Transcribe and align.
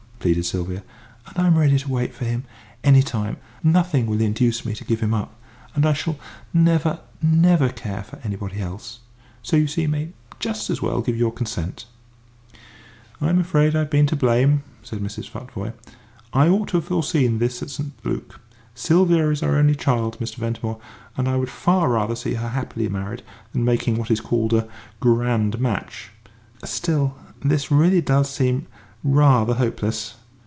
pleaded 0.23 0.45
Sylvia. 0.45 0.83
"And 1.25 1.39
I'm 1.43 1.57
ready 1.57 1.79
to 1.79 1.89
wait 1.89 2.13
for 2.13 2.25
him, 2.25 2.43
any 2.83 3.01
time. 3.01 3.37
Nothing 3.63 4.05
will 4.05 4.21
induce 4.21 4.63
me 4.63 4.75
to 4.75 4.83
give 4.83 4.99
him 4.99 5.15
up, 5.15 5.33
and 5.73 5.83
I 5.83 5.93
shall 5.93 6.15
never, 6.53 6.99
never 7.23 7.69
care 7.69 8.03
for 8.03 8.19
anybody 8.23 8.61
else. 8.61 8.99
So 9.41 9.57
you 9.57 9.65
see 9.65 9.81
you 9.81 9.87
may 9.89 10.09
just 10.39 10.69
as 10.69 10.79
well 10.79 11.01
give 11.01 11.15
us 11.15 11.19
your 11.19 11.31
consent!" 11.33 11.85
"I'm 13.19 13.39
afraid 13.39 13.75
I've 13.75 13.89
been 13.89 14.05
to 14.05 14.15
blame," 14.15 14.61
said 14.83 14.99
Mrs. 14.99 15.27
Futvoye. 15.27 15.73
"I 16.33 16.47
ought 16.47 16.67
to 16.67 16.77
have 16.77 16.85
foreseen 16.85 17.39
this 17.39 17.63
at 17.63 17.71
St. 17.71 17.93
Luc. 18.03 18.39
Sylvia 18.75 19.27
is 19.31 19.41
our 19.41 19.55
only 19.55 19.73
child, 19.73 20.19
Mr. 20.19 20.35
Ventimore, 20.35 20.79
and 21.17 21.27
I 21.27 21.35
would 21.35 21.49
far 21.49 21.89
rather 21.89 22.15
see 22.15 22.35
her 22.35 22.49
happily 22.49 22.87
married 22.87 23.23
than 23.53 23.65
making 23.65 23.97
what 23.97 24.11
is 24.11 24.21
called 24.21 24.53
a 24.53 24.67
'grand 24.99 25.59
match.' 25.59 26.11
Still, 26.63 27.15
this 27.43 27.71
really 27.71 28.01
does 28.01 28.29
seem 28.29 28.67
rather 29.03 29.55
hopeless. 29.55 30.13